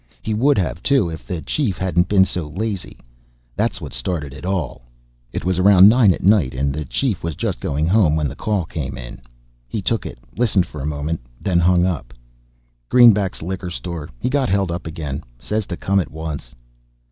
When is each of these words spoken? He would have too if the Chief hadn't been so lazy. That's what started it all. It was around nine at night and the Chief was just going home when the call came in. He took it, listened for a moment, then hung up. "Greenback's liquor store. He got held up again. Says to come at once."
He 0.23 0.33
would 0.33 0.57
have 0.57 0.81
too 0.81 1.11
if 1.11 1.27
the 1.27 1.43
Chief 1.43 1.77
hadn't 1.77 2.07
been 2.07 2.25
so 2.25 2.47
lazy. 2.47 2.97
That's 3.55 3.79
what 3.79 3.93
started 3.93 4.33
it 4.33 4.47
all. 4.47 4.81
It 5.31 5.45
was 5.45 5.59
around 5.59 5.89
nine 5.89 6.11
at 6.11 6.23
night 6.23 6.55
and 6.55 6.73
the 6.73 6.85
Chief 6.85 7.21
was 7.23 7.35
just 7.35 7.59
going 7.59 7.85
home 7.85 8.15
when 8.15 8.27
the 8.27 8.35
call 8.35 8.65
came 8.65 8.97
in. 8.97 9.21
He 9.67 9.79
took 9.79 10.07
it, 10.07 10.17
listened 10.35 10.65
for 10.65 10.81
a 10.81 10.87
moment, 10.87 11.19
then 11.39 11.59
hung 11.59 11.85
up. 11.85 12.15
"Greenback's 12.89 13.43
liquor 13.43 13.69
store. 13.69 14.09
He 14.19 14.27
got 14.27 14.49
held 14.49 14.71
up 14.71 14.87
again. 14.87 15.23
Says 15.37 15.67
to 15.67 15.77
come 15.77 15.99
at 15.99 16.09
once." 16.09 16.55